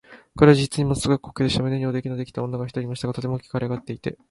[0.35, 1.61] これは実にもの凄い光景でした。
[1.61, 4.17] 胸におできのできた女が一人いましたが、とても大きく脹れ上っていて、